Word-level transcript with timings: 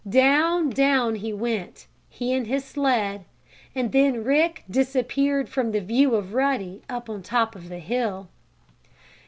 Down, 0.09 0.71
down 0.71 1.13
he 1.13 1.31
went, 1.31 1.85
he 2.09 2.33
and 2.33 2.47
his 2.47 2.65
sled. 2.65 3.23
And 3.75 3.91
then 3.91 4.23
Rick 4.23 4.63
disappeared 4.67 5.47
from 5.47 5.73
the 5.73 5.79
view 5.79 6.15
of 6.15 6.33
Ruddy 6.33 6.81
up 6.89 7.07
on 7.07 7.21
top 7.21 7.55
of 7.55 7.69
the 7.69 7.77
hill. 7.77 8.27